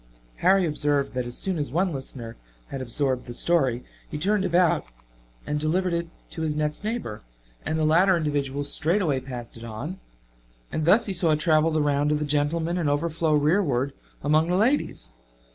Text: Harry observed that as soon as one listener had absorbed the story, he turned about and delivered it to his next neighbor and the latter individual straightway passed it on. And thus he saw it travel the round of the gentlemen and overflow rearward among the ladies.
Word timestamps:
Harry 0.37 0.65
observed 0.65 1.13
that 1.13 1.27
as 1.27 1.37
soon 1.37 1.59
as 1.59 1.69
one 1.69 1.93
listener 1.93 2.35
had 2.69 2.81
absorbed 2.81 3.27
the 3.27 3.35
story, 3.35 3.83
he 4.09 4.17
turned 4.17 4.43
about 4.43 4.85
and 5.45 5.59
delivered 5.59 5.93
it 5.93 6.07
to 6.31 6.41
his 6.41 6.55
next 6.55 6.83
neighbor 6.83 7.21
and 7.67 7.77
the 7.77 7.85
latter 7.85 8.17
individual 8.17 8.63
straightway 8.63 9.19
passed 9.19 9.57
it 9.57 9.63
on. 9.63 9.99
And 10.71 10.85
thus 10.85 11.05
he 11.05 11.13
saw 11.13 11.33
it 11.33 11.39
travel 11.39 11.69
the 11.69 11.83
round 11.83 12.11
of 12.11 12.17
the 12.17 12.25
gentlemen 12.25 12.79
and 12.79 12.89
overflow 12.89 13.33
rearward 13.35 13.93
among 14.23 14.47
the 14.49 14.55
ladies. 14.57 15.13